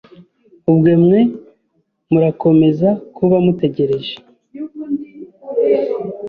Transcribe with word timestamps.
ubwo 0.71 0.91
mwe 1.03 1.19
murakomeza 2.11 2.89
kuba 3.15 3.37
mutegereje. 3.45 4.15